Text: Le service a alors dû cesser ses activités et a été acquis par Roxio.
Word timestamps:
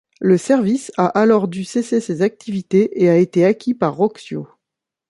Le 0.19 0.35
service 0.39 0.91
a 0.97 1.05
alors 1.05 1.47
dû 1.47 1.63
cesser 1.63 2.01
ses 2.01 2.23
activités 2.23 3.03
et 3.03 3.07
a 3.11 3.17
été 3.17 3.45
acquis 3.45 3.75
par 3.75 3.95
Roxio. 3.95 4.47